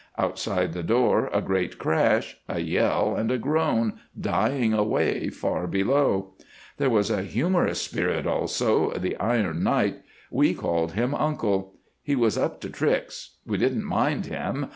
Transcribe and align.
Outside 0.17 0.73
the 0.73 0.81
door 0.81 1.29
a 1.31 1.43
great 1.43 1.77
crash, 1.77 2.35
a 2.49 2.57
yell, 2.57 3.15
and 3.15 3.29
a 3.29 3.37
groan 3.37 3.99
dying 4.19 4.73
away 4.73 5.29
far 5.29 5.67
below. 5.67 6.33
There 6.77 6.89
was 6.89 7.11
a 7.11 7.21
humorous 7.21 7.83
spirit 7.83 8.25
also, 8.25 8.93
the 8.93 9.15
Iron 9.17 9.61
Knight. 9.63 9.97
We 10.31 10.55
called 10.55 10.93
him 10.93 11.13
'Uncle.' 11.13 11.75
He 12.01 12.15
was 12.15 12.35
up 12.35 12.59
to 12.61 12.69
tricks. 12.71 13.35
We 13.45 13.59
didn't 13.59 13.83
mind 13.85 14.25
him. 14.25 14.65